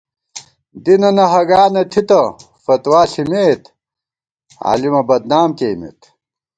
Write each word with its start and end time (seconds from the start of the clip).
دینَنہ 0.83 1.25
ہَگا 1.33 1.63
نہ 1.73 1.83
تِھتہ، 1.91 2.21
فتویٰ 2.63 3.03
ݪِمېت، 3.11 3.61
عالِمہ 4.67 5.01
بدنام 5.09 5.49
کېئیمېت 5.57 5.99